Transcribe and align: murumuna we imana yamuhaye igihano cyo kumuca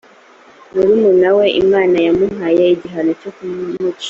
murumuna 0.73 1.29
we 1.37 1.45
imana 1.61 1.97
yamuhaye 2.07 2.63
igihano 2.75 3.11
cyo 3.21 3.31
kumuca 3.35 3.83